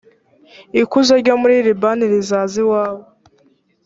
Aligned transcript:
ikuzo 0.81 1.13
ryo 1.21 1.33
muri 1.41 1.55
libani 1.67 2.05
rizaza 2.13 2.55
iwawe 2.63 3.03